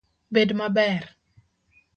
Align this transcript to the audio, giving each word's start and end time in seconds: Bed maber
Bed 0.31 0.55
maber 0.57 0.99